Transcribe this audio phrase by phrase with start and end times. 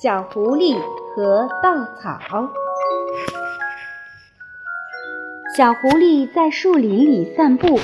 [0.00, 0.78] 小狐狸
[1.16, 2.18] 和稻草。
[5.56, 7.80] 小狐狸在树林里散步，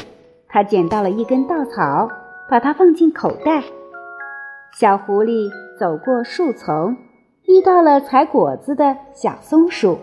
[0.49, 2.09] 它捡到了一根稻草，
[2.49, 3.65] 把它放进口袋。
[4.79, 6.97] 小狐狸走过树丛，
[7.47, 9.99] 遇到了采果子的小松鼠。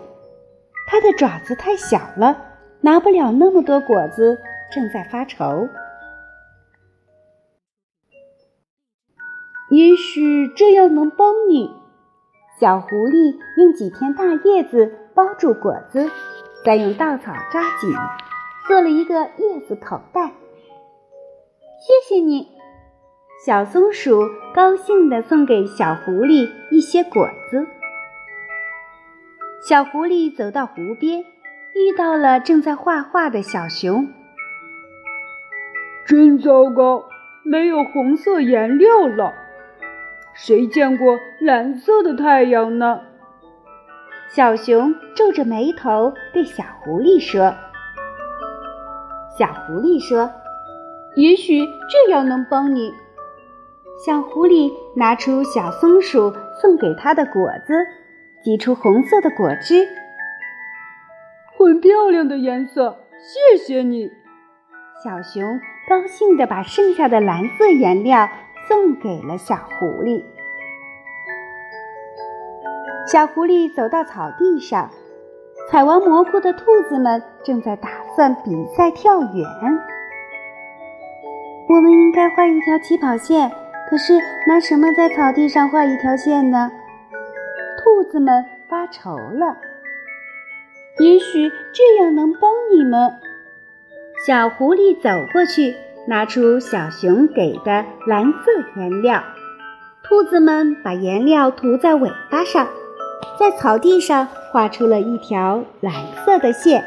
[0.86, 2.36] 它的爪子太小了，
[2.82, 4.38] 拿不了那么多果子，
[4.72, 5.68] 正在发愁。
[9.70, 11.70] 也许这样能帮你。
[12.60, 16.10] 小狐狸用几片大叶子包住果子，
[16.64, 17.90] 再用稻草扎紧，
[18.68, 20.32] 做了一个叶子口袋。
[21.80, 22.48] 谢谢你，
[23.46, 24.22] 小松鼠
[24.54, 27.66] 高兴地送给小狐狸一些果子。
[29.68, 31.24] 小狐狸走到湖边，
[31.74, 34.08] 遇到了正在画画的小熊。
[36.06, 37.04] 真糟糕，
[37.44, 39.32] 没有红色颜料了。
[40.34, 43.00] 谁见过蓝色的太阳呢？
[44.28, 47.54] 小熊皱着眉头对小狐狸说
[49.38, 50.30] ：“小狐狸说，
[51.16, 52.92] 也许这样能帮你。”
[54.04, 57.74] 小狐狸拿出小松鼠送给他的果子，
[58.42, 59.86] 挤出红色的果汁，
[61.66, 64.10] 很漂亮的颜色，谢谢你。
[65.04, 65.42] 小熊
[65.88, 68.28] 高兴地把剩下的蓝色颜料。
[68.68, 70.22] 送给了小狐狸。
[73.08, 74.88] 小狐狸走到草地上，
[75.68, 79.44] 采完蘑菇的兔子们正在打算比赛跳远。
[81.68, 83.50] 我们应该画一条起跑线，
[83.90, 86.70] 可是拿什么在草地上画一条线呢？
[87.82, 89.56] 兔子们发愁了。
[90.98, 93.12] 也许这样能帮你们。
[94.26, 95.74] 小狐狸走过去。
[96.08, 98.40] 拿出小熊给的蓝色
[98.74, 99.22] 颜料，
[100.02, 102.66] 兔子们把颜料涂在尾巴上，
[103.38, 105.94] 在草地上画出了一条蓝
[106.24, 106.82] 色的线。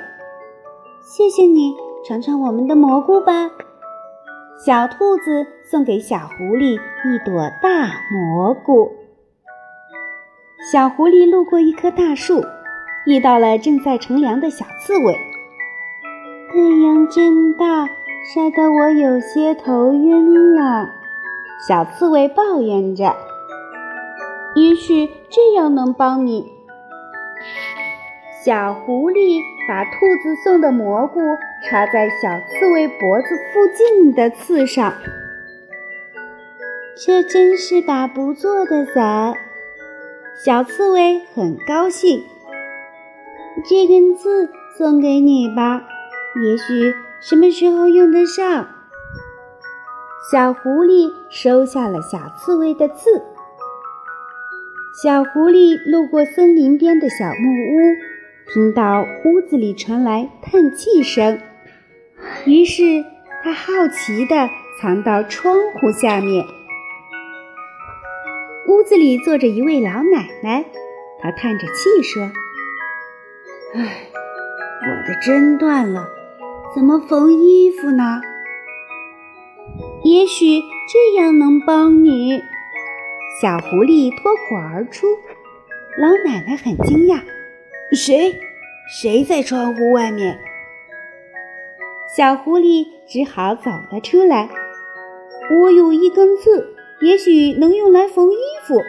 [1.02, 1.74] 谢谢你，
[2.06, 3.52] 尝尝我们的蘑菇吧。
[4.66, 8.92] 小兔子送给小狐狸一朵大蘑菇。
[10.74, 12.44] 小狐狸路过一棵大树，
[13.06, 15.16] 遇到了正在乘凉的小刺猬。
[16.52, 17.90] 太阳真大。
[18.34, 20.90] 晒得我有些头晕了，
[21.68, 23.16] 小刺猬抱怨着。
[24.56, 26.52] 也许这样能帮你。
[28.44, 29.92] 小狐狸把兔
[30.24, 31.20] 子送的蘑菇
[31.70, 34.92] 插在小刺猬脖子附近的刺上，
[36.98, 39.36] 这真是把不错的伞。
[40.44, 42.24] 小刺猬很高兴，
[43.64, 45.82] 这根刺送给你吧，
[46.44, 46.94] 也许。
[47.22, 48.68] 什么时候用得上？
[50.32, 53.22] 小狐狸收下了小刺猬的刺。
[55.02, 61.40] 小狐狸路过森林边的小木屋，听到屋子里传来叹气声，
[62.46, 63.04] 于是
[63.44, 64.50] 他好奇地
[64.82, 66.46] 藏到窗户下面。
[68.68, 70.66] 屋子里坐着一位老奶奶，
[71.22, 72.32] 她叹着气说
[73.76, 74.08] ：“唉，
[74.82, 76.10] 我的针断了。”
[76.76, 78.20] 怎么缝衣服呢？
[80.04, 82.42] 也许这样能帮你。
[83.42, 85.08] 小狐狸脱口而出。
[85.98, 87.22] 老奶奶很惊讶
[87.96, 88.38] ：“谁？
[88.90, 90.38] 谁在窗户外面？”
[92.14, 94.50] 小狐狸只好走了出来。
[95.62, 98.82] 我有一根刺，也许能用来缝衣服。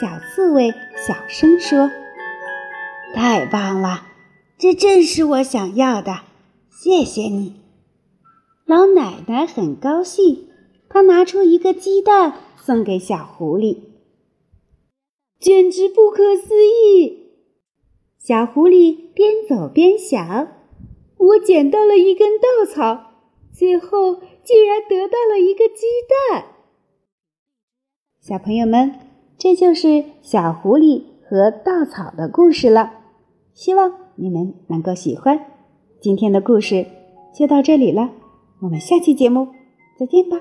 [0.00, 1.90] 小刺猬小声说
[3.14, 4.08] ：“太棒了，
[4.58, 6.22] 这正是我想要的。”
[6.68, 7.54] 谢谢你，
[8.66, 10.48] 老奶奶很高兴。
[10.88, 13.78] 她拿出一个鸡蛋送给小狐狸，
[15.40, 17.30] 简直不可思议。
[18.18, 20.48] 小狐狸边走边想
[21.16, 23.12] ：“我捡到了一根稻草，
[23.52, 25.86] 最后竟然得到了一个鸡
[26.30, 26.44] 蛋。”
[28.20, 28.98] 小朋友们，
[29.38, 33.03] 这就是小狐狸和稻草的故事了。
[33.54, 35.38] 希望你们能够喜欢。
[36.00, 36.84] 今天的故事
[37.34, 38.10] 就到这里了
[38.60, 39.48] 我们下期节目
[39.98, 40.36] 再见吧。